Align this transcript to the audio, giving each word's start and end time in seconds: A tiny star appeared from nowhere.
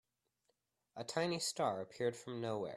A 0.95 1.03
tiny 1.03 1.37
star 1.37 1.79
appeared 1.79 2.15
from 2.15 2.41
nowhere. 2.41 2.69